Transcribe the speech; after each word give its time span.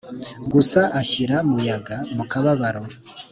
gusa 0.53 0.81
ashyira 1.01 1.35
muyaga 1.49 1.97
mu 2.15 2.23
kababaro 2.31 2.81